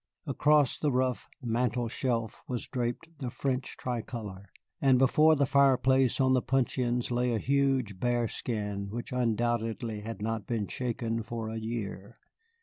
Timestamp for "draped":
2.67-3.07